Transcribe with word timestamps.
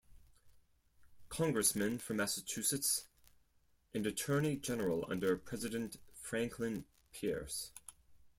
Congressman 1.29 1.99
from 1.99 2.17
Massachusetts 2.17 3.05
and 3.93 4.07
Attorney 4.07 4.55
General 4.55 5.05
under 5.07 5.37
President 5.37 5.97
Franklin 6.15 6.85
Pierce. 7.13 7.69